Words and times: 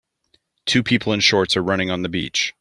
Two 0.65 0.81
people 0.81 1.13
in 1.13 1.19
shorts 1.19 1.55
are 1.55 1.61
running 1.61 1.91
on 1.91 2.01
the 2.01 2.09
beach. 2.09 2.49